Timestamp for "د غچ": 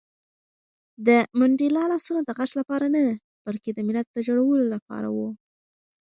2.23-2.51